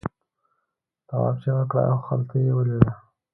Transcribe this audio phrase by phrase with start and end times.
[1.07, 2.91] تواب چیغه کړه او خلته یې ولوېده.